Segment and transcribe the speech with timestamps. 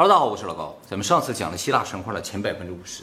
[0.00, 0.78] Hello，大家好，我是老高。
[0.88, 3.02] 咱们上次讲了希腊神话的前百分之五十，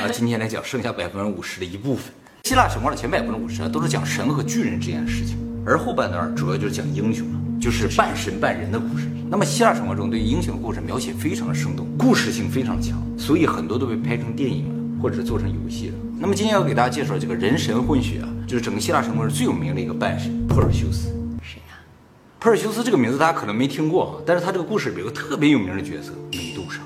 [0.00, 2.14] 啊， 今天来讲剩下百分之五十的一部分。
[2.44, 9.08] 希腊神话的前百分之五十啊，都是讲神和巨人之间的事情，而后半段主要就是讲英雄了，就是半神半人的故事。
[9.28, 15.94] 那么希腊神话中对于英雄的故事描写非常的生动，故事性非常强，所以很多都被拍成电影了，或者是做成游戏了。
[16.20, 21.08] 那么今天要给大家介绍这个人神混血啊，就是整个希腊神话中最有名的一个半神珀尔修斯。
[22.40, 26.80] 珀尔修斯这个名字大家可能没听过啊，但是他这个故事里有个特别有名的角色美杜莎。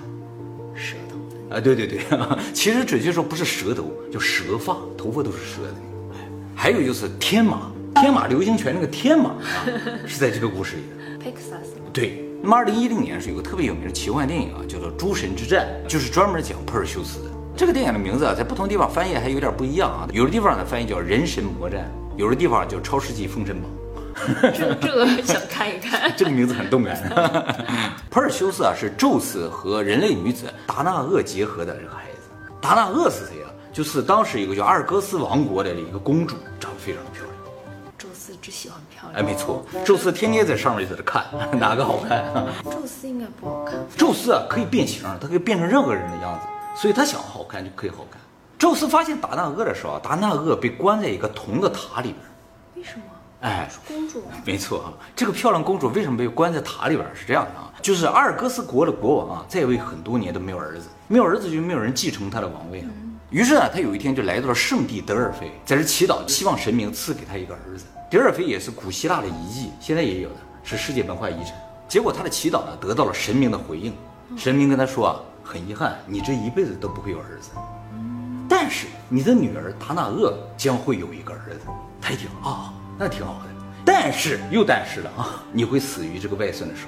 [0.75, 1.55] 舌头。
[1.55, 2.01] 啊，对对对，
[2.55, 5.75] 其实准确说不是蛇头，叫蛇发，头发都是蛇的。
[6.15, 6.19] 哎
[6.55, 9.67] 还有就是天马，天马流星拳那个天马啊，
[10.07, 11.31] 是在这个故事里的。
[11.31, 17.31] Pixas 对，那么二零一零年是有个特别有名的奇幻电影啊，叫做《诸神之战》，就是专门讲珀尔修斯的。
[17.55, 23.71] 这个电影的名字啊，在不同地方翻译还有点不一样啊，有的地方呢翻译叫《人神魔战》，有的地方叫《超世纪封神榜》。
[24.55, 26.13] 这这个想看一看。
[26.17, 26.97] 这个名字很动感。
[28.11, 32.31] 普尔修斯啊，是宙斯和人类女子达纳厄结合的这个孩子。
[32.61, 33.49] 达纳厄是谁啊？
[33.73, 37.33] 就是当时一个叫阿尔戈斯王国的一个公主，长得非常的漂亮。
[37.97, 39.21] 宙斯只喜欢漂亮。
[39.21, 41.25] 哎，没错，宙斯天天在上面就在这看
[41.59, 42.23] 哪个好看。
[42.65, 43.75] 宙斯应该不好看。
[43.97, 46.47] 宙斯啊，可以变形，他可以变成任何人的样子，
[46.81, 48.21] 所以他想好看就可以好看。
[48.59, 52.19] 宙斯发现达纳厄的时候啊，达纳厄被关在一个铜的塔里边。
[52.77, 53.05] 为什么？
[53.43, 54.23] 哎，是公主。
[54.45, 57.07] 没错啊，这个漂亮公主为什么被关在塔里边？
[57.15, 62.89] 是这样的啊，就是阿尔戈斯国的国王啊，在位很多年都没有儿子，没有儿子就没有人继承他的王位啊。
[63.31, 67.85] 于是呢，他有一天就来到了圣地德尔菲，在这祈祷，希望神明赐给他一个儿子。
[68.11, 71.55] 德尔菲也是古希腊的遗迹，现在也有的，是世界文化遗产。
[71.89, 73.93] 结果他的祈祷呢，得到了神明的回应，
[74.37, 77.51] 神明跟他说啊，很遗憾，你这一辈子都不会有儿子。
[78.49, 81.67] 但是你的女儿达纳厄将会有一个儿子。
[82.01, 83.49] 他一听啊，那挺好的。
[83.85, 86.87] 但是又但是了啊，你会死于这个外孙的手。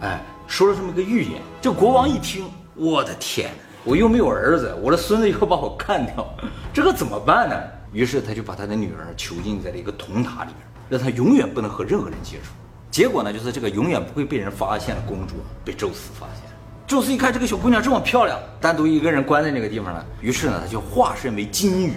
[0.00, 1.40] 哎，说了这么个预言。
[1.62, 3.50] 这国王一听，我的天，
[3.84, 6.28] 我又没有儿子，我的孙子又要把我干掉，
[6.72, 7.56] 这个怎么办呢？
[7.92, 12.50] 于是他就把他的女儿囚禁在了一个铜塔里面，让她永远不能和任何人接触。
[12.90, 16.52] 结果呢，就是这个永远不会被人发现的公主被宙斯发现。
[16.86, 21.92] 宙斯一看这个小姑娘这么漂亮，单独一个人关在那个地方呢，于是呢，他就化身为金鱼，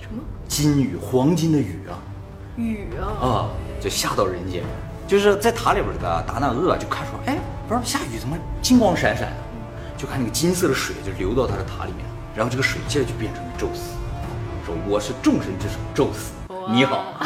[0.00, 0.22] 什么？
[0.48, 2.00] 金鱼，黄金的鱼啊，
[2.56, 3.04] 雨啊！
[3.20, 3.48] 啊，
[3.80, 4.62] 就下到人间，
[5.06, 9.34] 就是在塔里边这个达那厄就看说，哎，不是下雨怎么金光闪闪啊？
[9.96, 13.92] 就看那个金色的水就流到他的塔里面，然后这个水接着就变成了宙斯，
[14.64, 16.32] 说我是众神之首宙斯，
[16.70, 17.14] 你好。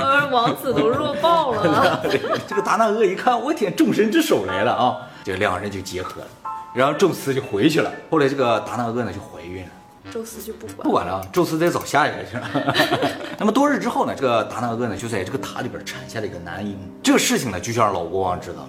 [0.00, 2.00] 呃，王子都弱爆了。
[2.48, 4.96] 这个达那厄一看，我天，众神之首来了啊！
[5.22, 6.26] 这两人就结合了，
[6.72, 7.92] 然后宙斯就回去了。
[8.10, 9.70] 后来这个达那厄呢就怀孕了。
[10.12, 10.78] 宙斯就不管。
[10.78, 12.48] 不管了，宙斯得找下一个去了。
[13.38, 16.78] 那么多日之后呢，这个达纳厄呢就在这个塔里边产下了一个男婴。
[17.02, 18.68] 这个事情呢，就想让老国王知道。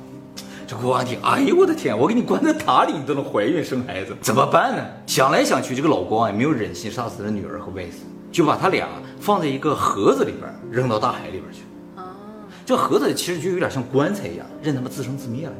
[0.67, 4.83] 这国王一听，哎呦我的天，我给你关在塔里，你都能怀孕生孩子，怎么办呢？
[5.05, 8.87] 想来想去，这个老国王也没有忍心杀死他的女儿和外孙，就把他俩
[9.19, 11.63] 放在一个盒子里边，扔到大海里边去。
[11.97, 12.15] 啊，
[12.65, 15.53] 这盒子其实就有点像棺材一样，任他们自生自灭了。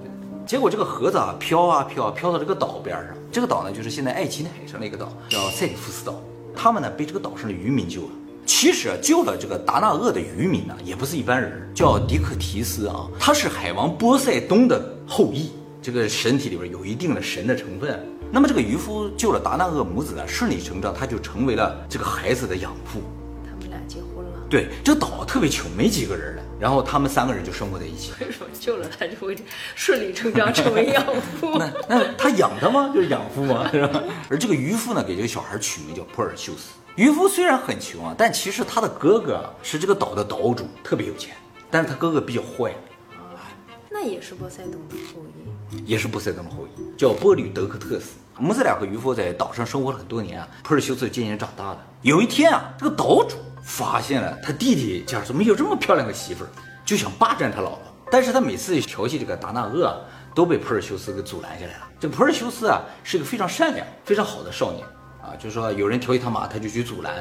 [0.46, 6.22] 结果这个盒子啊飘啊飘啊飘到这个岛边上，这个岛呢就是现在爱琴海上的一个岛，叫塞里夫斯岛。
[6.56, 8.09] 他们呢被这个岛上的渔民救了。
[8.46, 17.97] 其实啊救了这个达纳厄的渔民呢也不是一般人，叫迪克提斯啊，他是海王波塞冬的后裔，这个身体里边有一定的神的成分。
[18.31, 23.02] 那么这个渔夫救了达纳厄母子呢，顺理成章他就成为了这个孩子的养父。
[23.46, 24.40] 他们俩结婚了。
[24.50, 28.12] 对，这岛特别穷，没几个人了，然后他们三个人就生活在一起。
[28.22, 29.36] 为什么救了他就会
[29.74, 31.04] 顺理成章成为养
[31.40, 31.58] 父？
[31.58, 32.92] 那那他养他吗？
[32.94, 33.68] 就是养父吗？
[33.74, 34.04] 是吧？
[34.30, 36.74] 而这个渔夫呢，给这个小孩取名叫珀尔修斯。
[36.96, 41.36] 渔夫虽然很穷啊，但其实他的哥哥啊是这个岛的岛主，特别有钱，
[41.72, 42.70] 但是他哥哥比较坏，
[43.18, 43.42] 啊
[43.90, 45.82] 那也是波塞冬的后裔。
[45.84, 48.20] 也是波塞冬的后裔，叫波吕德克特斯。
[48.38, 51.78] 母子俩和渔夫在岛上生活了很多年啊，普尔修斯渐渐长大了。
[52.02, 56.47] 有一天啊，这个岛主发现了他弟弟家怎么有这么漂亮的媳妇儿，
[56.84, 57.80] 就想霸占他老婆。
[58.09, 59.96] 但是他每次调戏这个达纳厄啊，
[60.34, 61.88] 都被普尔修斯给阻拦下来了。
[62.00, 64.85] 这个珀尔修斯啊，是个非常善良、非常好的少年
[65.22, 67.14] 啊，就是说有人调戏他妈，他就去阻拦。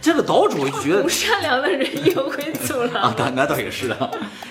[0.00, 3.34] 这个岛主就觉得 不善良的人也会阻拦啊拦，。
[3.34, 4.10] 那那倒也是啊。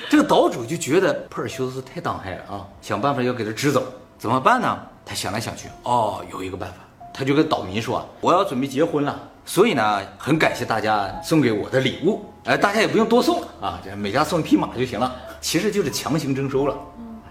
[0.10, 3.84] 这个岛主就觉得普尔修斯太当害了啊，想办法要给他支走，
[4.18, 4.80] 怎么办呢？
[5.08, 6.76] 他想来想去，哦，有一个办法，
[7.14, 16.78] 他就跟岛民说，我要准备结婚了，所以呢，很感谢大家送给我的礼物，哎，大家也不用多送啊，这每家送一匹马就行了，其实就是强行征收了。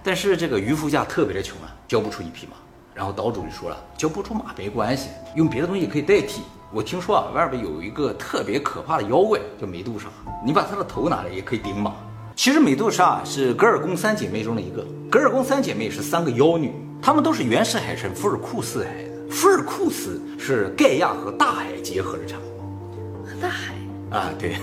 [0.02, 2.56] 但是这个渔夫家特别的穷啊，交不出一匹马。
[2.94, 6.40] 然后岛主就说了，交不出马没关系，用别的东西可以代替。
[6.72, 10.06] 我听说啊，外边有一个特别可怕的妖怪叫美杜莎，
[10.42, 11.92] 你把她的头拿来也可以顶马。
[12.34, 14.82] 其实美杜莎是格尔宫三姐妹中的一个。
[15.10, 16.72] 格尔宫三姐妹是三个妖女，
[17.06, 19.10] 她们都是原始海神福尔库斯的孩子。
[19.30, 23.74] 福尔库斯是盖亚和大海结合的产物和大海
[24.10, 24.56] 啊，对，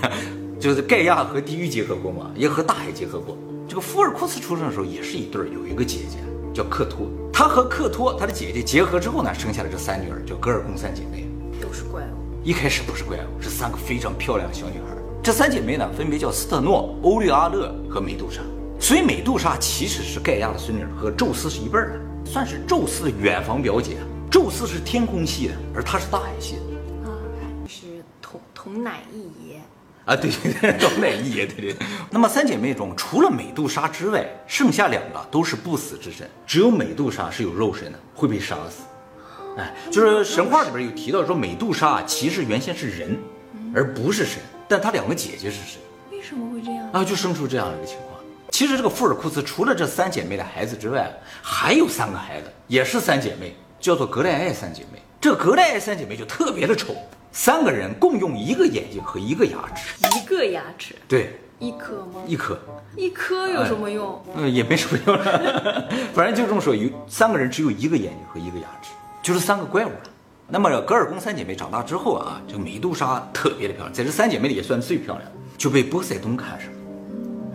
[0.60, 3.34] 就是盖亚和地狱结合过嘛，也和大海结合过。
[3.66, 6.18] 这个福尔库斯出生的时候也是一对儿，有一个姐姐
[6.52, 11.26] 叫克托，他和克托他的姐姐结合之后呢，生下了这三女儿，叫格尔贡三姐妹。
[11.62, 12.44] 都是怪物。
[12.46, 14.94] 一开始不是怪物，是三个非常漂亮的小女孩。
[15.22, 18.42] 这三姐妹呢，分别叫斯特诺、欧律阿勒和美杜莎。
[18.78, 23.96] 所以美杜莎其实是盖亚的孙女，和宙斯是一辈儿的，算是宙斯的远房表姐。
[24.30, 27.08] 宙斯是天空系的，而她是大海系的。
[27.08, 27.14] 啊，
[27.68, 29.60] 是同同奶一爷。
[30.04, 31.76] 啊，对对对，童奶一爷，对对。
[32.10, 38.82] 那么三姐妹中，除了美杜莎之外，剩下两个都是不死之身，只有美杜莎是有肉身的，会被杀死。
[39.56, 43.16] 哎，就是神话里边有提到说，美杜莎其实原先是人，
[43.74, 45.80] 而不是神，但她两个姐姐是神。
[46.10, 46.90] 为什么会这样？
[46.92, 48.13] 啊，就生出这样一个情况。
[48.54, 51.12] 其实这个福尔库斯除了这三姐妹的孩子之外，
[51.42, 55.00] 还有三个孩子，也是三姐妹，叫做格莱艾三姐妹。
[55.20, 56.94] 这格莱艾三姐妹就特别的丑，
[57.32, 59.96] 三个人共用一个眼睛和一个牙齿。
[60.16, 62.22] 一个牙齿，对，一颗吗？
[62.28, 62.56] 一颗，
[62.94, 64.24] 一颗有什么用？
[64.36, 65.88] 嗯，也没什么用了。
[66.14, 68.90] 反正就这么说，有三个人只有一个眼睛和一个牙齿，
[69.20, 70.10] 就是三个怪物了。
[70.46, 75.28] 那么格尔宫三姐妹长大之后啊，这个美杜莎特别的漂亮，在这三姐妹里也算最漂亮，
[75.58, 76.74] 就被波塞冬看上了。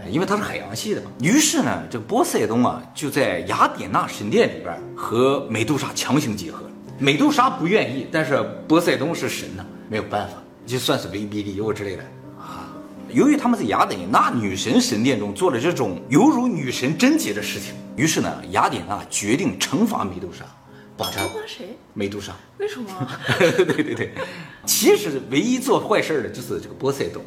[0.09, 1.11] 哎因为它是海洋系的嘛。
[1.21, 6.63] 于是呢，这个波塞冬啊，就在雅典娜神殿里边和美杜莎强行结合。
[6.97, 10.33] 美杜莎不愿意，但是波塞冬是神呐，没有办法，
[10.65, 12.03] 就算是威逼利诱之类的
[12.39, 12.73] 啊。
[13.09, 20.43] 由于他们在雅典娜女神神殿中做了这种犹如女神贞洁的事情，于是呢，雅典娜决定惩罚美杜莎，
[20.97, 21.77] 惩罚谁？
[21.93, 22.33] 美杜莎。
[22.57, 22.89] 为什么？
[23.39, 24.13] 对对对，
[24.65, 27.23] 其实唯一做坏事的就是这个波塞冬。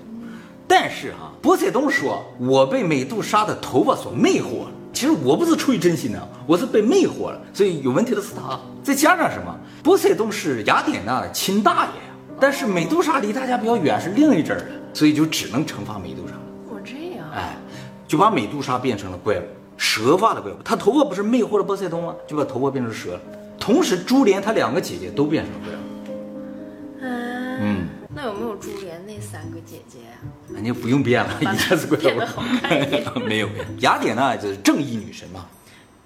[0.66, 4.70] 但是哈、波塞冬说：“我被美杜莎的头发所魅惑了。
[4.92, 7.40] 其实我不是出于真心的，我是被魅惑了。
[7.52, 8.58] 所以有问题的是他。
[8.82, 9.54] 再加上什么？
[9.82, 16.34] 波塞冬是雅典娜的亲大爷呀，但是美杜莎离大家比较远，是另一阵儿的，所以就只能惩罚美杜莎。
[16.68, 17.26] 我这样。
[17.34, 17.56] 哎，
[18.08, 19.42] 就把美杜莎变成了怪物，
[19.76, 20.56] 蛇发的怪物。
[20.64, 22.14] 她头发不是魅惑了波塞冬吗？
[22.26, 23.20] 就把头发变成蛇了。
[23.58, 25.81] 同时，珠帘她两个姐姐都变成了怪物。
[28.14, 30.54] 那有没有珠帘那三个姐姐呀？
[30.54, 33.02] 人家不用变了，一下子怪变得好看一点。
[33.24, 35.46] 没 有没有，雅典娜就是正义女神嘛，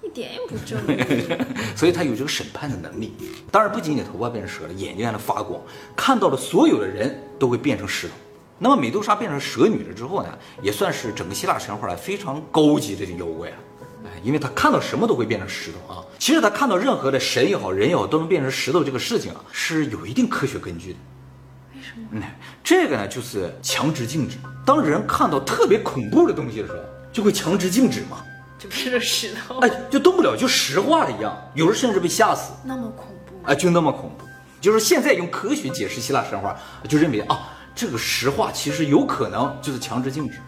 [0.01, 1.37] 一点也不正义。
[1.75, 3.13] 所以她有这个审判的能力。
[3.51, 5.61] 当然，不仅仅头发变成蛇了，眼睛还能发光，
[5.97, 8.13] 看到的所有的人都会变成石头。
[8.57, 10.29] 那么美杜莎变成蛇女了之后呢，
[10.61, 13.57] 也算是整个希腊神话里非常高级的妖怪啊。
[14.05, 16.01] 哎，因为她看到什么都会变成石头啊。
[16.17, 20.99] 其实她看到任何的神也好，人也好，都能变成石头这个事情啊，是有一定科学根据的。
[22.11, 22.21] 嗯，
[22.63, 24.37] 这个呢就是强制静止。
[24.65, 26.79] 当人看到特别恐怖的东西的时候，
[27.11, 28.23] 就会强制静止嘛，
[28.59, 29.59] 就变成石头？
[29.59, 31.35] 哎，就动不了，就石化了一样。
[31.53, 33.35] 有人甚至被吓死，那么恐怖？
[33.45, 34.25] 哎，就那么恐怖。
[34.59, 36.57] 就是现在用科学解释希腊神话，
[36.89, 40.39] 就认为啊，这个石化其实有可能就是强制静止，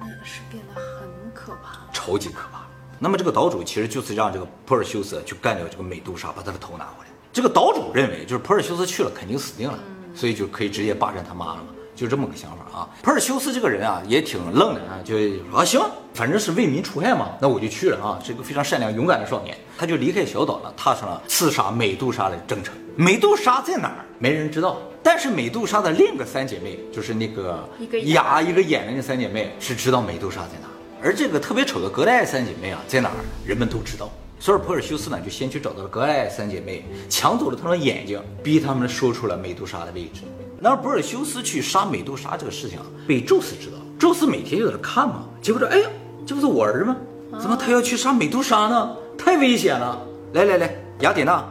[0.00, 1.80] 那是变得很可怕。
[1.92, 2.60] 超级可怕。
[2.98, 7.10] 那么这个岛主其实就是让这个珀尔修斯去干掉这个美杜莎，把他的头拿回来。
[7.32, 9.78] 这个岛主认为，就是珀尔修斯去了肯定死定了，
[10.14, 12.88] 所以就可以直接霸占他妈了嘛，就这么个想法啊。
[13.02, 15.16] 珀尔修斯这个人啊也挺愣的啊，就
[15.50, 15.80] 说啊行，
[16.14, 19.56] 反正是为民除害嘛，那我就去了啊，是一个非常善良勇敢的少年。
[19.76, 22.74] 他就离开小岛了，踏上了刺杀美杜莎的征程。
[22.96, 24.04] 美杜莎在哪儿？
[24.18, 24.78] 没人知道。
[25.02, 30.72] 但是美杜莎的另一个三姐妹，就是那个一个牙一个眼的那三姐妹，是知道美杜莎在哪儿。
[31.02, 33.14] 而这个特别丑的格莱艾三姐妹啊，在哪儿？
[33.44, 34.10] 人们都知道。
[34.44, 40.20] 所以珀尔修斯呢，就先去找到了格莱三姐妹，抢走了她们的眼睛，逼他们说出了美杜莎的位置。
[40.60, 43.78] 然而珀尔修斯去杀美杜莎这个事情啊，被宙斯知道。
[43.98, 45.88] 宙斯每天就在那看嘛，结果说，哎呀，
[46.26, 46.94] 这不是我儿吗？
[47.40, 48.94] 怎么他要去杀美杜莎呢？
[49.16, 50.06] 太危险了！
[50.34, 51.42] 来来来，雅典娜，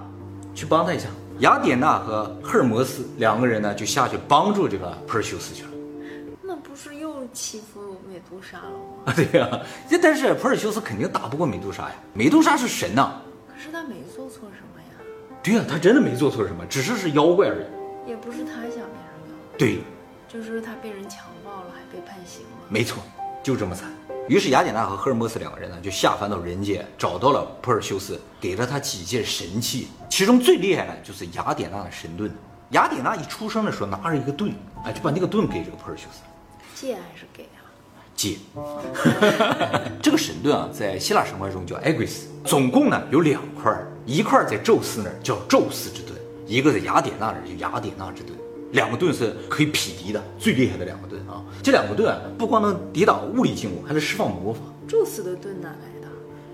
[0.53, 1.07] 去帮他一下。
[1.39, 5.69] 雅典娜和赫尔墨斯两个人呢，就下去帮助这个珀尔修斯去了。
[6.43, 9.03] 那不是又欺负美杜莎了吗？
[9.05, 14.99] 啊，对呀、这但是普尔修斯肯定打不过美杜莎呀，美杜莎是神呐、可是他没做错什么呀，
[15.41, 18.09] 对呀、他真的没做错什么，只是是妖怪而已。
[18.09, 19.79] 也不是他想变成妖，对，
[20.27, 22.67] 就是他被人强暴了，还被判刑了。
[22.67, 23.01] 没错，
[23.41, 23.89] 就这么惨。
[24.27, 32.29] 于是雅典娜和赫尔墨斯两个人呢，就下凡到人间，找到了普尔修斯，给了他几件神器，其中最厉害的就是雅典娜的神盾。
[32.71, 34.53] 雅典娜一出生的时候拿着一个盾，
[34.83, 36.21] 哎，就把那个盾给这个普尔修斯。
[36.75, 37.61] 借还是给啊？
[38.15, 38.37] 借。
[40.01, 43.75] 这个神盾啊，在希腊神话中叫埃圭斯，总共呢有两块，
[44.05, 48.37] 一块在宙斯那儿叫宙斯之盾，一个在雅典娜那儿叫雅典娜之盾。
[48.71, 51.45] 两个盾是可以匹敌的，最厉害的两个盾啊！
[51.61, 54.61] 这两个盾啊，不光能抵挡物理进攻，还能释放魔法。
[54.87, 56.07] 宙斯的盾哪来的？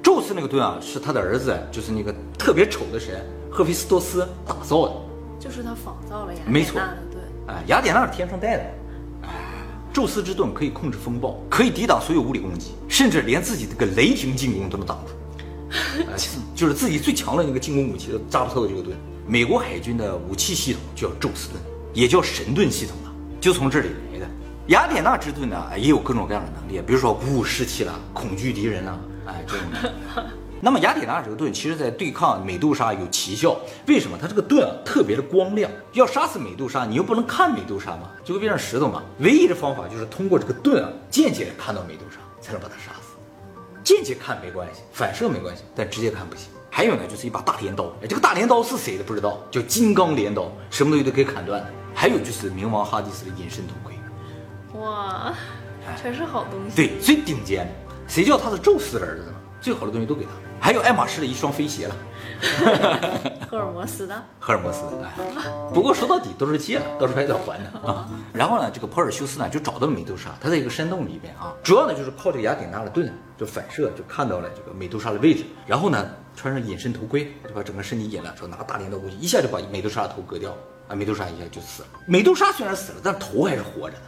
[0.03, 4.95] 宙斯那个盾啊，是他的儿子，就是那个特别丑的神赫菲斯托斯打造的。
[5.39, 7.23] 就是他仿造了雅典娜的盾。
[7.47, 8.63] 哎，雅典娜是天上带的。
[9.89, 15.13] 哎，宙斯之盾可以控制风暴，可以抵挡所有物理攻击，甚至连自己这个雷霆进攻都能挡住。
[16.11, 16.17] 哎
[16.55, 18.97] 就是自己最强的那个进攻武器都扎不透的这个盾。
[19.27, 21.59] 美国海军的武器系统就叫宙斯盾，
[21.93, 24.27] 也叫神盾系统啊，就从这里来的。
[24.67, 30.25] 雅典娜之盾呢，也有各种各样的能力，比如说鼓舞士气啦，恐惧敌人啦，哎，这种的。
[30.61, 33.57] 那么雅典娜这个盾，其实在对抗美杜莎有奇效。
[33.87, 34.17] 为什么？
[34.19, 35.71] 它这个盾啊特别的光亮。
[35.93, 39.01] 要杀死美杜莎，你又不能看美杜莎嘛，就会变成石头嘛。
[39.19, 43.15] 唯一的方法就是通过这个盾啊，间接地看到美杜莎，才能把她杀死。
[43.83, 46.49] 间接看没关系，反射没关系，但直接看不行。
[46.69, 51.67] 还有呢，就是一把大镰刀，哎，这个大镰刀是谁的不知道，叫金刚镰刀，什么东西都可以砍断的。
[51.95, 55.33] 还有就是冥王哈迪斯的隐身头盔，哇，
[55.99, 56.75] 全是好东西。
[56.75, 57.71] 对，最顶尖的。
[58.07, 59.33] 谁叫他是宙斯的儿子呢？
[59.59, 60.31] 最好的东西都给他。
[60.59, 61.95] 还有爱马仕的一双飞鞋了，
[63.49, 64.83] 赫尔墨斯的，赫尔墨斯。
[65.03, 65.09] 哎，
[65.73, 68.07] 不过说到底都是借了，到时候还得还的啊。
[68.33, 80.51] 然后呢，这个珀尔修斯呢就找到了美杜莎，他在一个山洞里边啊，主要呢就是靠这个雅典娜的盾就反射就看到了这个美杜莎的位置，然后呢穿上隐身头盔，就把整个身体隐了，说拿大镰刀过去，一下就把美杜莎的头割掉，
[80.87, 81.89] 啊，美杜莎一下就死了。
[82.05, 84.01] 美杜莎虽然死了，但头还是活着的。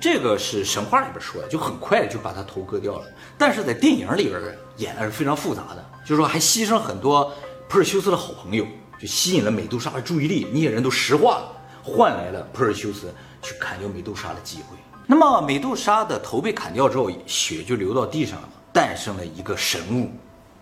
[0.00, 3.06] 这个是神话里边说的，就很快就把他头割掉了。
[3.36, 4.40] 但是在电影里边
[4.76, 7.32] 演的是非常复杂的，就是说还牺牲很多
[7.68, 8.66] 珀尔修斯的好朋友，
[9.00, 11.52] 就吸引了美杜莎的注意力，那些人都石化了，
[11.82, 13.12] 换来了珀尔修斯
[13.42, 14.76] 去砍掉美杜莎的机会。
[15.06, 20.10] 那么美杜莎的头被砍掉之后，血就流到地上了，诞生了一个神物，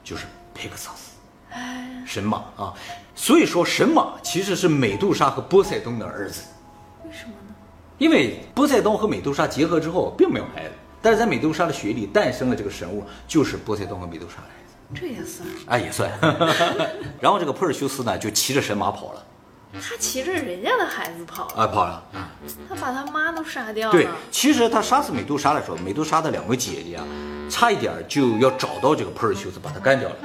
[0.05, 0.25] 就是
[0.55, 1.13] 佩克萨斯，
[2.07, 2.73] 神马啊。
[3.15, 6.43] 所以说神马其实是美杜莎和波塞冬的儿子。
[7.05, 7.33] 为什么？
[7.99, 15.49] 因为波塞冬和美杜莎结合之后并没有孩子，但是在美杜莎的血里诞生了这个神物，就是波塞冬和美杜莎的孩子，这也算。
[15.67, 16.11] 哎也算。
[17.21, 19.25] 然后这个珀尔修斯呢就骑着神马跑了，
[19.73, 22.05] 他骑着人家的孩子跑了，啊跑了。
[22.69, 23.93] 他把他妈都杀掉了。
[23.93, 27.05] 对，其实他杀死美杜莎的时候，美杜莎的两个姐姐啊，
[27.51, 30.17] 差一点就要找到这个珀尔修斯把他干掉了，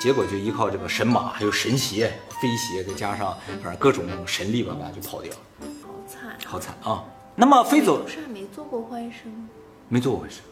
[0.00, 5.38] 结果就依靠这个神马还有神鞋、飞鞋，再加上反正各种神力吧吧就跑掉了，
[5.82, 6.36] 好惨。
[6.44, 7.04] 好惨啊。
[7.40, 9.48] 那么飞走美杜莎没做过坏事吗？
[9.88, 10.42] 没做过坏事。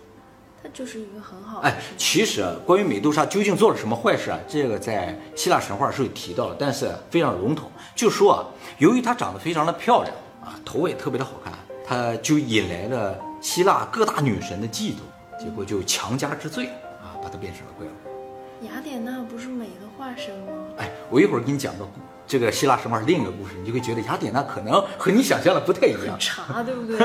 [0.62, 7.71] 他就是一个很好的哎。，其实啊，关于美杜莎究竟做了什么坏事啊，这个在希腊神话是有提到的，但是非常笼统。
[7.95, 8.40] 就说啊，
[8.78, 11.52] 由于她长得非常的漂亮啊，头也特别的好看，
[11.87, 15.00] 她就引来了希腊各大女神的嫉妒，
[15.38, 16.68] 结果就强加之罪
[17.02, 18.66] 啊，把她变成了怪物。
[18.66, 20.52] 雅典娜不是美的化身吗？
[20.78, 21.85] 哎，我一会儿给你讲到
[22.28, 26.14] 这个希腊神话另一个故事，你就会觉得雅典娜可能和你想象的不太一样。
[26.20, 26.99] 茶对不对？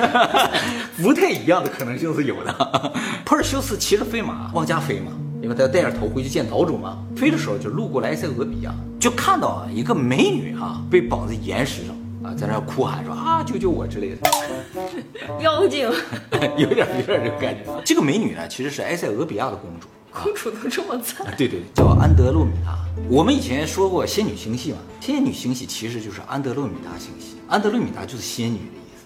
[1.01, 2.53] 不太一样的可能性是有的。
[3.23, 7.01] 珀尔修斯骑着飞马往家飞嘛，因为他要带着头回去见岛主嘛。
[7.15, 14.29] 飞的时候就路过了埃塞俄比亚，就看到啊一个美女啊被绑在岩石上啊，在那哭喊说啊救救我之类的，
[15.39, 15.89] 妖精，
[16.57, 17.81] 有点有点这个感觉。
[17.85, 19.87] 这个美女呢其实是埃塞俄比亚的公主。
[20.13, 22.77] 公主都这么惨，对对，叫安德洛米达。
[23.09, 29.05] 我们以前说过仙女星系嘛，仙女星系其实就是安德洛米达星系，安德洛米达就是仙女的意思。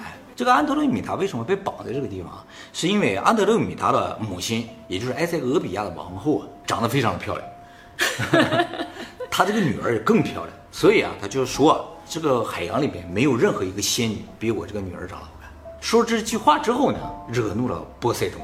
[0.00, 2.44] 哎，这个安德洛米达为什么被绑在这个地方啊？
[2.72, 8.66] 是因为安德洛米达的母亲，也就是埃塞俄比亚的王后啊，长得非常的漂亮，
[9.30, 15.48] 她这个女儿也更漂亮，所以啊，她就说啊这个海洋里面没有任何一个仙女比我这个女儿长得好看。
[15.80, 16.98] 说这句话之后呢，
[17.28, 18.40] 惹怒了波塞冬。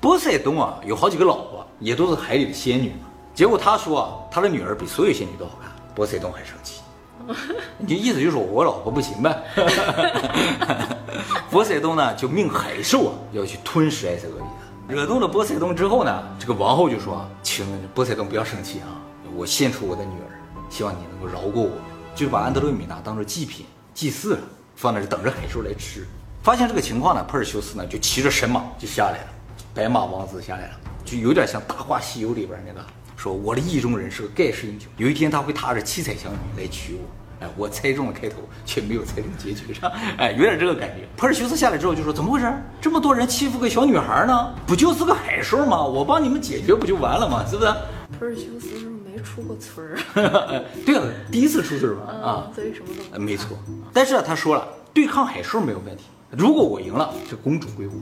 [0.00, 3.06] 波塞冬啊，有好几个老婆，也都是海里的仙女嘛。
[3.34, 6.80] 结果他说啊，他的女儿比所有仙女都好看，波塞冬很生气。
[7.76, 9.42] 你意思就是说我老婆不行呗？
[11.50, 14.46] 波塞冬呢就命海兽啊要去吞食埃塞俄比亚。
[14.88, 18.88] 惹怒了波塞冬之后呢，这个王后就说啊，请波塞冬不要生气啊，
[19.36, 20.32] 我献出我的女儿，
[20.70, 21.70] 希望你能够饶过我。
[22.14, 24.40] 就把安德罗米娜当做祭品祭祀了，
[24.74, 26.06] 放那儿等着海兽来吃。
[26.42, 29.26] 发现这个情况呢，珀尔修斯呢就骑着神马就下来了，
[29.74, 32.84] 白马王子下来了，就有点像《大话西游》里边那个，
[33.16, 37.00] 说我的意中人是个盖世英雄，有一天他会踏着七彩祥云来娶我。
[37.44, 38.36] 哎，我猜中了开头，
[38.66, 41.08] 却没有猜中结局上，哎，有点这个感觉。
[41.16, 42.52] 普尔修斯下来之后就说：“怎么回事？
[42.82, 44.54] 这么多人欺负个小女孩呢？
[44.66, 45.82] 不就是个海兽吗？
[45.82, 47.42] 我帮你们解决不就完了吗？
[47.48, 47.72] 是不是？”
[48.18, 50.64] 普尔修斯是没出过村儿？
[50.84, 52.12] 对啊，第一次出事吧？
[52.12, 53.56] 啊，嗯，所以什么都呃没错。
[53.90, 56.04] 但是啊，他说了，对抗海兽没有问题。
[56.28, 57.92] 如果我赢了，这公主归我。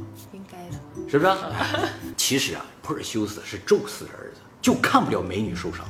[1.08, 1.32] 是不是？
[2.16, 5.86] 其实啊，珀尔修斯是宙斯的儿子，就看不了美女受伤。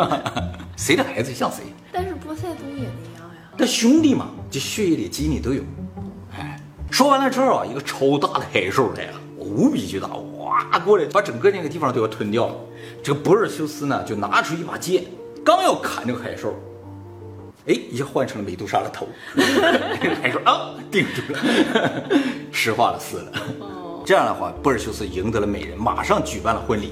[0.76, 1.64] 谁的孩子像谁？
[1.92, 5.62] 但是波塞冬也那样呀，但兄弟嘛，这血液里基因里都有。
[6.34, 6.58] 哎，
[6.90, 12.54] 说完了之后啊，一个超大的海兽来了，无比巨大，哇过来把整个那个地方都要吞掉了。
[13.02, 15.04] 这个博尔修斯呢，就拿出一把剑，
[15.44, 16.54] 刚要砍这个海兽，
[17.66, 19.06] 哎，一下换成了美杜莎的头，
[20.22, 21.38] 海兽啊定住了，
[22.50, 23.32] 石化了，死了。
[24.10, 26.90] 这样的话，波尔修斯赢得了美人，马上举办了婚礼。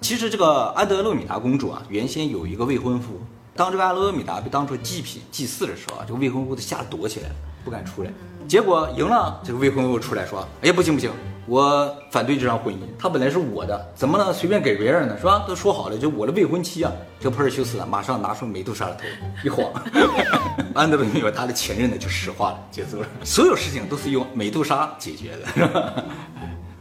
[0.00, 3.20] 其实这个安德洛米达公主啊，原先有一个未婚夫。
[3.56, 7.34] 当这个安德洛米达被当做祭品祭祀的时候啊，这个未婚夫都吓得躲起来了，
[7.64, 8.10] 不敢出来。
[8.46, 11.10] 结果赢了，这个未婚夫出来说：“哎呀，不行不行，
[11.46, 12.78] 我反对这场婚姻。
[12.96, 15.18] 她本来是我的，怎么能随便给别人呢？
[15.18, 15.44] 是吧？
[15.48, 19.02] 都说好了，就我的未婚妻啊。”这个珀尔修斯啊，马上拿出美杜莎的头
[19.44, 19.66] 一晃，
[20.72, 23.08] 安德洛米达的前任呢就石化了，结束了。
[23.24, 26.04] 所有事情都是用美杜莎解决的，是吧？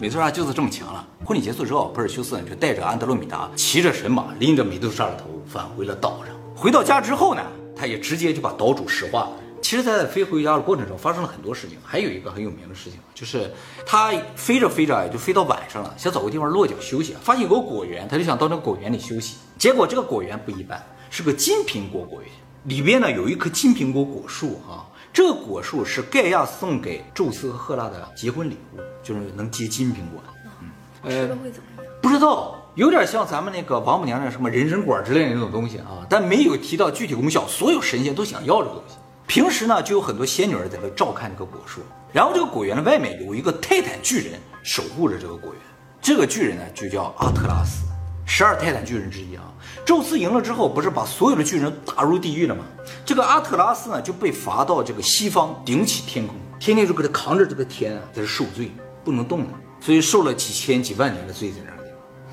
[0.02, 1.06] 美杜莎就是这么强了。
[1.26, 6.34] 婚礼结束之后，珀尔修斯就带着安德洛米达，骑着神马，拎着美杜莎的头返回了岛上。
[6.56, 7.42] 回到家之后呢，
[7.76, 9.32] 他也直接就把岛主石化了。
[9.62, 11.78] 其实他，在飞回家的过程中，发生了很多事情。
[11.84, 13.54] 还有一个很有名的事情，就是
[13.86, 19.36] 他飞着飞着就飞到晚上了，想找个地方落脚休息，发现有个果园，他就想到那个果园里休息。
[19.58, 22.32] 结果这个果园不一般，是个金苹果果园，
[22.64, 24.88] 里边呢有一棵金苹果果树啊。
[25.20, 28.80] 这个果树是盖亚送给宙斯和赫拉的结婚礼物。
[29.04, 30.24] 就是能结金苹果，
[30.62, 31.92] 嗯，吃了会怎么样？
[32.02, 37.46] 不知道，有点像咱们那个王母娘娘什么人参果之类的那种东西啊，但没有提到具体功效。
[37.50, 38.96] 所有神仙都想要这个东西。
[39.28, 41.82] 平时呢，就有很多仙女儿在这照看这个果树。
[42.14, 45.62] 然后这个果园的外面有一个泰坦巨人守护着这个果园。
[46.02, 47.86] 这个巨人呢，就叫阿特拉斯，
[48.30, 49.44] 十二泰坦巨人之一啊。
[49.84, 52.64] 宙斯赢了之后，不是把所有的巨人打入地狱了吗？
[53.04, 58.72] 这个阿特拉斯呢，就被罚到这个西方顶起天空，天天就给他扛着这个天啊，在这受罪。
[59.04, 61.78] 不能动了，所以受了几千几万年的罪在那儿。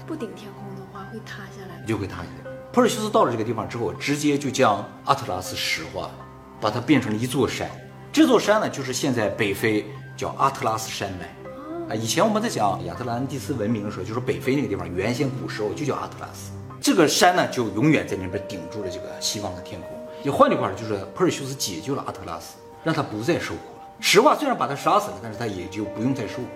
[0.06, 2.50] 不顶天空的话会塌下来，就会塌下来。
[2.72, 6.10] 珀尔修斯到了这个地方之后，直接就将阿特拉斯石化，
[6.60, 7.70] 把它变成了一座山。
[8.12, 9.86] 这座山呢，就是现在北非
[10.16, 11.34] 叫阿特拉斯山脉。
[11.88, 16.50] 啊，以前我们在讲亚特兰蒂斯文明的时候，就说北非那个地方原先古时候就叫阿特拉斯。
[16.80, 19.90] 这个山呢，就永远在那边顶住了这个西方的天空。
[20.24, 23.84] 也换句话说，就是珀尔修斯解救了阿特拉斯，让他不再受苦了。
[24.00, 26.48] 石化虽然把他杀死了，但是他也就不用再受苦。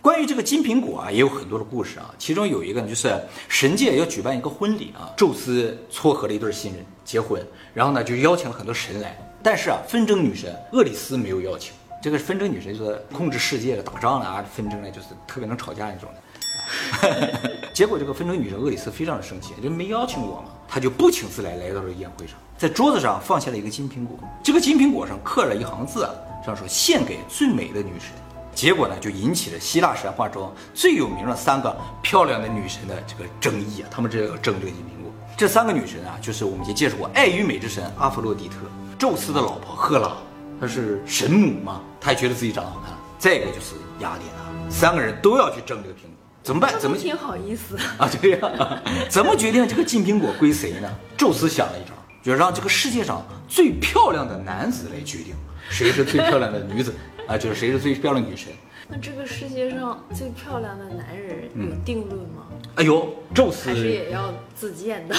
[0.00, 2.14] 关于这个金苹果啊，也有很多的故事啊。
[2.16, 3.12] 其中有一个呢，就是
[3.48, 7.44] 神界要举办一个婚礼啊，宙斯撮合了一对新人结婚，
[7.74, 11.74] 然后呢就邀请了很多神来，但是啊，纷争女神厄里斯没有邀请。
[12.06, 17.50] 这个纷争女神就是控制世界的、打仗的啊，纷争呢就是特别能吵架那种的。
[17.74, 26.14] 结果这个纷争女神厄里斯非常的生气，就没邀请我嘛，她就不请自来来到了宴会上，在桌子上放下了一个金苹果，这个金苹果上刻了一行字啊，
[26.44, 28.10] 上说献给最美的女神。
[28.54, 33.88] 结果呢，就引起了希腊神话中最有名的三个漂亮的女神的这个争议啊。
[33.90, 38.58] 他们这个争这个金苹果，这三个女神啊，就是我们已经介绍过，爱与美之神阿弗洛狄特，
[38.96, 40.16] 宙斯的老婆赫拉，
[40.60, 42.92] 她是神母嘛，她也觉得自己长得好看。
[43.18, 46.10] 再一个就是雅典娜，三个人都要去争这个苹果，
[46.42, 46.78] 怎么办？
[46.78, 48.08] 怎么挺好意思啊？
[48.20, 50.88] 对呀， 怎么决定这个金苹果归谁呢？
[51.16, 55.34] 宙斯想了一招，就让这个世界上最漂亮的男子来决定
[55.70, 56.94] 谁是最漂亮的女子。
[57.26, 58.52] 啊，就是谁是最漂亮女神？
[58.88, 62.45] 那这个世界上最漂亮的男人有定论吗？
[62.76, 65.16] 哎呦，宙斯还是也要自荐的。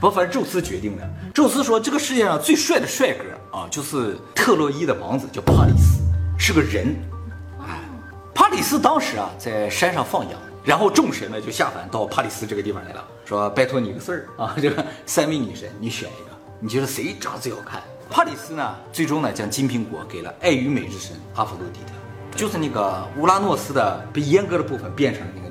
[0.00, 1.08] 不，反正宙斯决定的。
[1.34, 6.00] 宙斯说，这个世界上最帅的帅哥啊，就是特洛伊的王子，叫帕里斯，
[6.38, 6.96] 是个人。
[7.60, 7.78] 哎，
[8.34, 17.82] 帕里斯当时啊在山上放羊，然后众神呢就下凡到帕里斯这个地方来了，说拜托你个事儿啊， 这个三位女神你选一个，你觉得谁长得最好看？
[18.08, 21.92] 帕里斯呢，最终呢将金苹果给了爱与美之神阿弗洛狄特，
[22.34, 25.47] 就是那个乌拉诺斯的被阉割的部分变成了那个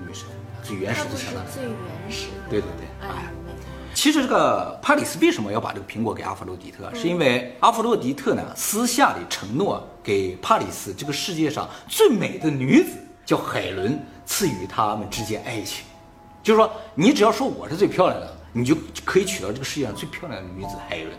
[0.68, 1.34] 最原始的神。
[1.54, 1.72] 最原
[2.10, 2.50] 始的。
[2.50, 3.32] 对对对，哎，
[3.94, 6.94] 其实这个帕里斯为什么要把这个苹果给阿弗洛狄特？
[6.94, 15.86] 是因为阿弗洛狄特呢私下里承诺给帕里斯这个世界上最美的女子叫海伦，赐予他们之间爱情，
[16.44, 18.76] 就是说你只要说我是最漂亮的，你就
[19.06, 21.12] 可以娶到这个世界上最漂亮的女子海伦。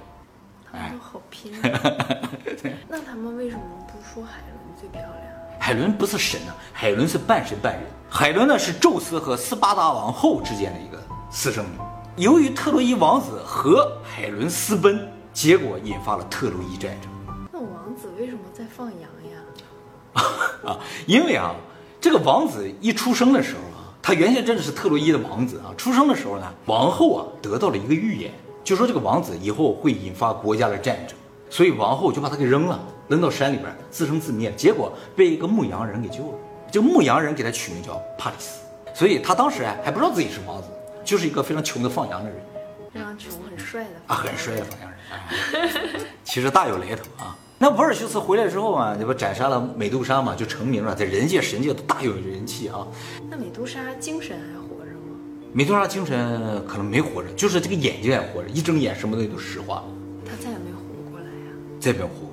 [0.70, 1.50] 他们都好拼，
[2.86, 5.37] 那他们为什么不说海伦最漂亮？
[5.58, 7.82] 海伦不是神啊，海伦是半神半人。
[8.08, 12.24] 海伦呢是宙斯和斯巴达王后之间的一个私生女。
[12.24, 17.10] 由于特洛伊王子和海伦私奔，结果引发了特洛伊战争。
[17.52, 20.24] 那王子为什么在放羊呀？
[20.64, 21.54] 啊，因为啊，
[22.00, 25.74] 这个王子一出生的时候啊，他原先真的是特洛伊的王子啊。
[25.76, 28.32] 出生的时候呢，王后啊得到了一个预言。
[28.64, 31.16] 就说这个王子以后会引发国家的战争，
[31.48, 34.52] 所以王后就把他给扔了，扔到山里边自生自灭。
[34.56, 36.38] 结果被一个牧羊人给救了，
[36.70, 38.60] 这个牧羊人给他取名叫帕里斯，
[38.94, 40.68] 所以他当时还不知道自己是王子，
[41.04, 42.38] 就是一个非常穷的放羊的人。
[42.92, 47.36] 非常穷很帅的啊，很帅的放羊人，哎，其实大有来头啊。
[47.58, 52.86] 那珀尔修斯回来之后啊，这不斩杀了美杜莎嘛，就成名了，在人界、神界都大有人气啊。
[53.28, 55.16] 那美杜莎精神还活着吗？
[55.52, 59.84] 美杜莎精神可能没活着，就是这个眼睛还活着，一睁眼什么东西都石化了，
[60.24, 62.27] 他再也没活过来呀、再没有活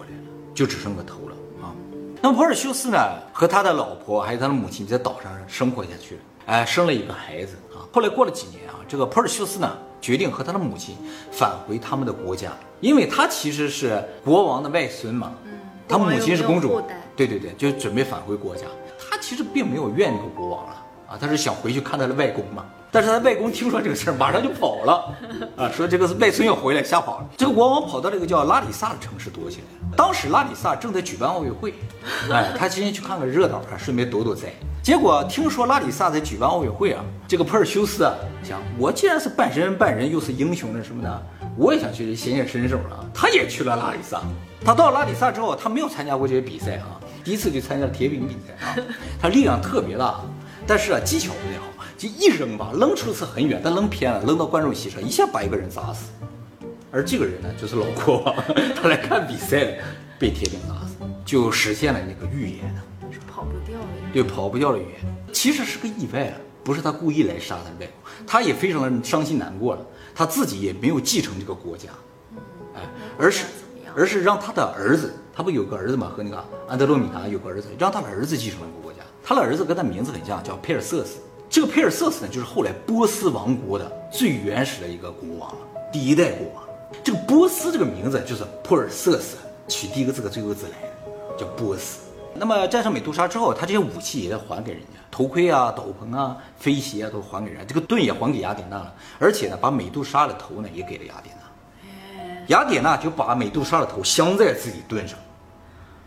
[0.55, 1.75] 就只剩个头了啊。
[2.21, 2.97] 那么珀尔修斯呢，
[3.31, 7.85] 和他的老婆还有他的母亲在岛上生活下去了，哎，生了一个孩子啊。
[7.93, 10.95] 后来过了几年啊，这个珀尔修斯呢，决定和他的母亲
[11.31, 15.33] 返回他们的国家，因为他其实是国王的外孙嘛，
[15.87, 16.81] 他母亲是公主
[17.15, 18.63] 对对对，就准备返回国家。
[18.97, 20.73] 他其实并没有怨那个国王了
[21.09, 22.65] 啊，他是想回去看他的外公嘛。
[22.91, 25.13] 但是他外公听说这个事儿，马上就跑了
[25.57, 27.25] 啊，说这个是外孙要回来，吓跑了。
[27.37, 29.74] 这个国王跑到这个叫拉里萨的城市躲起来了。
[29.95, 31.73] 当时拉里萨正在举办奥运会，
[32.29, 34.49] 哎，他今天去看个热闹，还顺便躲躲灾。
[34.83, 41.23] 结果听说拉里萨在举办奥运会啊，这个珀尔修斯啊想，我既然是半神半人，又是英雄的什么的，
[41.57, 43.03] 我也想去显显身手啊。
[43.13, 44.21] 他也去了拉里萨。
[44.63, 48.75] 他到拉里萨之后，他没有参加过这些比赛啊，第一次就参加了铁饼比赛啊，
[49.19, 50.21] 他力量特别大，
[50.67, 56.11] 但是啊技巧不太好，就一扔吧，扔出去很远，但扔偏了，扔到观众席上，一下把一个人砸死。
[56.95, 58.33] 而这个人呢，就是老国王，
[58.73, 59.77] 他来看比赛的，
[60.17, 62.81] 被铁饼打死，就实现了那个预言呢。
[63.11, 63.87] 是跑不掉的。
[64.13, 64.91] 对，跑不掉的预言，
[65.33, 71.89] 其实是个意外啊，不是他故意来杀他的外公，他也非常的伤心难过了，他自己也没有继承这个国家，
[72.75, 72.81] 哎，
[73.17, 73.45] 而是
[73.93, 81.19] 而是让他的儿子，他不有个儿子嘛，和那个安德洛米达有个儿子，让他的儿子继承这个国家，他的儿子跟他名字很像，叫佩尔瑟斯。
[81.49, 85.57] 这个佩尔瑟斯呢，就是后来波斯王国的最原始的一个国王了，
[85.91, 86.64] 第一代国王。
[87.03, 91.99] 这个波斯这个名字就是普尔瑟斯取第一个字和最后一个字来的，叫波斯。
[92.33, 101.41] 那么战胜美杜莎之后，他这些武器也得还给人家，头盔啊、斗篷啊、飞鞋啊都还给人家，这个盾也还给雅典娜了，而且呢，把美杜莎的头呢也给了雅典娜。
[102.47, 105.17] 雅典娜就把美杜莎的头镶在自己盾上，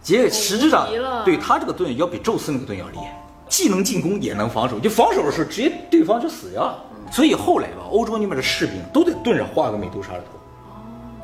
[0.03, 0.87] 结实质上
[1.25, 6.85] 对他这个盾要比宙斯那个盾要厉害，既能进攻也能防守，就防守的时候直接对方就死掉了。
[7.11, 10.38] 所以后来吧，欧洲那边的士兵都在盾上画个美杜莎的头，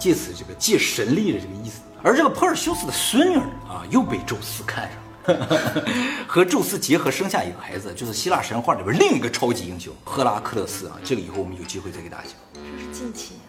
[0.04, 1.80] 借此这个借神力的这个意思。
[2.02, 5.82] 而这个珀尔修斯的孙女啊，又被宙斯看上了，
[6.28, 11.00] 和宙斯结合生下一个孩子，就是希腊神话里边另一个超级英雄赫拉克勒斯啊。
[11.02, 12.34] 这个以后我们有机会再给大家讲。
[12.52, 13.38] 这是近亲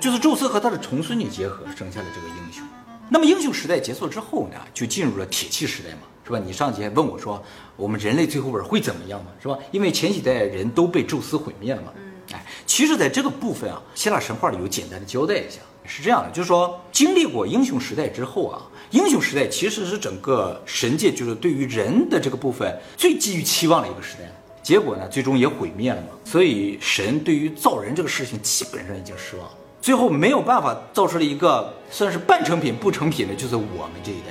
[0.00, 2.64] 就是宙斯和他的重孙女结合生下了这个英雄。
[3.08, 6.38] 那么英雄时代结束之后呢，就进入了铁器时代嘛，是吧？
[6.38, 7.42] 你上节问我说，
[7.74, 9.58] 我们人类最后边会怎么样嘛，是吧？
[9.72, 11.92] 因为前几代人都被宙斯毁灭了嘛。
[11.96, 24.24] 嗯哎，其实在这个部分啊，希腊神话里有简单的交代一下，是这样的，就是说经历过英雄时代之后啊，英雄时代其实是整个神界就是对于人的这个部分最寄予期望的一个时代。
[24.62, 26.08] 结果呢，最终也毁灭了嘛。
[26.24, 29.48] 所以神对于造人这个事情基本上已经失望。
[29.80, 34.26] 最后没有办法造出了一个算是半成品不成品的，就是我们这一代。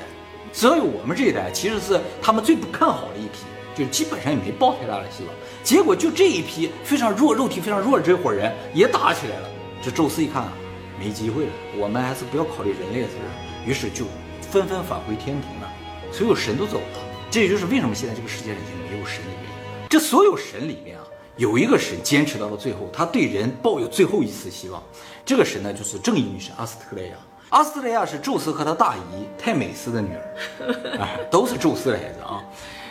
[0.54, 3.40] 所以我们这一代其实是他们最不看好的一批，
[3.76, 5.34] 就基本上也没抱太大的希望。
[5.64, 9.50] 结果就这一批非常弱、肉体非常弱的这伙人也打起来了。
[9.82, 10.54] 这宙斯一看啊，
[11.00, 13.30] 没机会了，我们还是不要考虑人类的事儿，
[13.66, 14.06] 于是就
[14.42, 15.72] 纷纷返回天庭了。
[16.12, 17.00] 所有神都走了，
[17.32, 19.50] 这也就是为什么现在这个世界上已经没有神的原因。
[19.90, 21.04] 这所有神里面啊，
[21.38, 24.84] 有一个神坚持到了最后，他对人抱有最后一丝希望。
[25.26, 27.14] 这个神呢，就是正义女神阿斯特蕾亚。
[27.50, 32.44] 阿斯特蕾亚是宙斯和他大姨泰美斯的女儿， 哎，都是宙斯的孩子啊。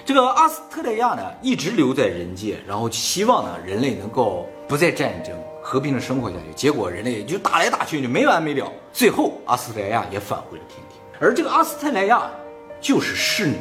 [0.05, 6.53] 这个阿斯特蕾亚呢，一直留在人界，然后希望呢人类能够不再战争，和平的生活下去。
[6.55, 8.71] 结果人类就打来打去，就没完没了。
[8.93, 12.31] 最后阿斯特蕾亚也返回了天庭，而这个阿斯特莱亚
[12.79, 13.57] 就是侍女。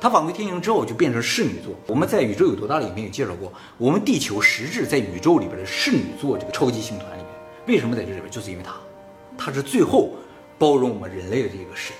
[0.00, 1.74] 她返回天庭之后就变成侍女座。
[1.86, 7.26] 我们在《宇宙有多大》里面也介绍过，我们地球实质在宇宙里边的侍女座这个超级星团里面，
[7.66, 8.30] 为什么在这里边？
[8.30, 8.74] 就是因为她，
[9.36, 10.10] 她是最后
[10.58, 11.94] 包容我们人类的这个神，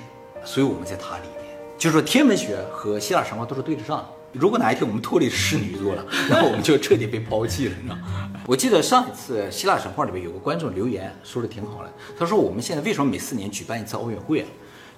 [0.44, 1.56] 所以我们在她里面。
[1.78, 4.06] 就是说天文学和希腊神话都是对得上的。
[4.38, 8.30] 如果哪一天我们脱离侍女座了， 然后我们就彻底被抛弃了，你知道吗？
[8.46, 14.46] 我记得上一次希腊神话里面有个观众留言说的挺好的，他说我们现在为什么每四年举办一次奥运会啊？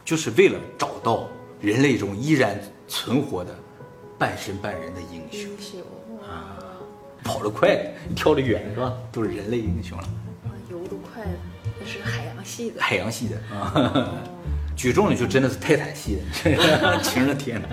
[0.05, 1.29] 就是为了找到
[1.61, 3.55] 人类中依然存活的
[4.19, 5.81] 半神半人的英雄，英雄
[6.23, 6.57] 哇，
[7.23, 8.93] 跑得快的，跳得远的是吧？
[9.13, 10.05] 都是人类英雄了，
[10.45, 11.31] 哇游得快的，
[11.81, 12.81] 那是海洋系的。
[12.81, 14.13] 海洋系的啊，
[14.77, 17.69] 举重的就真的是泰坦系的， 晴了天了。